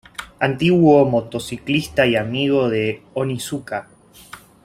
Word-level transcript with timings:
Antiguo 0.39 1.05
motociclista 1.05 2.07
y 2.07 2.15
amigo 2.15 2.67
de 2.69 3.03
Onizuka. 3.13 3.87